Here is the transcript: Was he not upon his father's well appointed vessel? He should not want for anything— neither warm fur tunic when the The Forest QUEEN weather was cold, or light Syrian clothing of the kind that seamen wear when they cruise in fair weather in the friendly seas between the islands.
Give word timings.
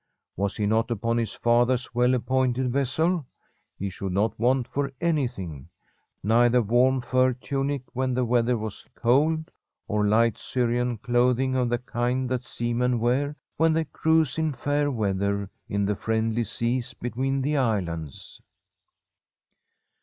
Was 0.35 0.57
he 0.57 0.65
not 0.65 0.89
upon 0.89 1.19
his 1.19 1.35
father's 1.35 1.93
well 1.93 2.15
appointed 2.15 2.71
vessel? 2.71 3.27
He 3.77 3.87
should 3.91 4.13
not 4.13 4.39
want 4.39 4.67
for 4.67 4.89
anything— 4.99 5.69
neither 6.23 6.59
warm 6.59 7.01
fur 7.01 7.33
tunic 7.33 7.83
when 7.93 8.15
the 8.15 8.25
The 8.25 8.25
Forest 8.25 8.25
QUEEN 8.25 8.31
weather 8.47 8.57
was 8.57 8.87
cold, 8.95 9.51
or 9.87 10.07
light 10.07 10.39
Syrian 10.39 10.97
clothing 10.97 11.55
of 11.55 11.69
the 11.69 11.77
kind 11.77 12.27
that 12.29 12.41
seamen 12.41 12.97
wear 12.99 13.35
when 13.57 13.73
they 13.73 13.85
cruise 13.85 14.39
in 14.39 14.53
fair 14.53 14.89
weather 14.89 15.51
in 15.69 15.85
the 15.85 15.95
friendly 15.95 16.45
seas 16.45 16.95
between 16.95 17.41
the 17.41 17.57
islands. 17.57 18.41